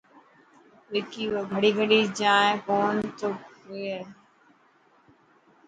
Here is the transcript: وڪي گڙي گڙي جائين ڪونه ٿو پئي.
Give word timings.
وڪي 0.93 1.23
گڙي 1.51 1.71
گڙي 1.77 2.01
جائين 2.19 2.55
ڪونه 2.65 3.01
ٿو 3.17 3.29
پئي. 3.61 3.95